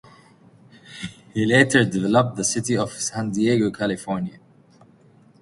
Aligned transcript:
He 1.31 1.45
later 1.45 1.83
developed 1.85 2.35
the 2.35 2.43
city 2.43 2.75
of 2.75 2.91
San 2.91 3.29
Diego, 3.29 3.69
California. 3.69 4.39